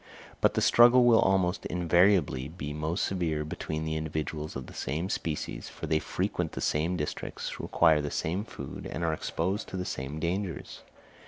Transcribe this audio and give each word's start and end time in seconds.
But 0.41 0.55
the 0.55 0.61
struggle 0.61 1.03
will 1.05 1.19
almost 1.19 1.67
invariably 1.67 2.47
be 2.47 2.73
most 2.73 3.03
severe 3.03 3.45
between 3.45 3.85
the 3.85 3.95
individuals 3.95 4.55
of 4.55 4.65
the 4.65 4.73
same 4.73 5.09
species, 5.09 5.69
for 5.69 5.85
they 5.85 5.99
frequent 5.99 6.53
the 6.53 6.59
same 6.59 6.97
districts, 6.97 7.59
require 7.59 8.01
the 8.01 8.09
same 8.09 8.43
food, 8.43 8.87
and 8.91 9.03
are 9.03 9.13
exposed 9.13 9.67
to 9.67 9.77
the 9.77 9.85
same 9.85 10.19
dangers. 10.19 10.81